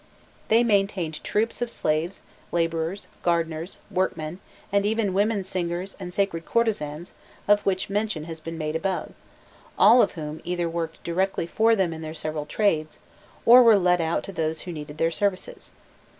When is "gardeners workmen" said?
3.21-4.39